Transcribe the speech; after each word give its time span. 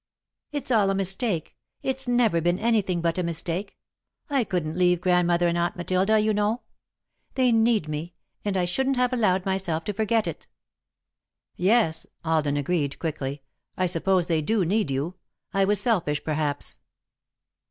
"It's 0.51 0.71
all 0.71 0.89
a 0.89 0.95
mistake 0.95 1.55
it's 1.83 2.07
never 2.07 2.41
been 2.41 2.57
anything 2.57 3.01
but 3.01 3.19
a 3.19 3.23
mistake. 3.23 3.77
I 4.31 4.43
couldn't 4.43 4.75
leave 4.75 4.99
Grandmother 4.99 5.47
and 5.47 5.55
Aunt 5.59 5.75
Matilda, 5.75 6.19
you 6.19 6.33
know. 6.33 6.63
They 7.35 7.51
need 7.51 7.87
me, 7.87 8.15
and 8.43 8.57
I 8.57 8.65
shouldn't 8.65 8.97
have 8.97 9.13
allowed 9.13 9.45
myself 9.45 9.83
to 9.83 9.93
forget 9.93 10.25
it." 10.25 10.47
"Yes," 11.55 12.07
Alden 12.25 12.57
agreed, 12.57 12.97
quickly, 12.97 13.43
"I 13.77 13.85
suppose 13.85 14.25
they 14.25 14.41
do 14.41 14.65
need 14.65 14.89
you. 14.89 15.17
I 15.53 15.65
was 15.65 15.79
selfish, 15.79 16.23
perhaps." 16.23 16.79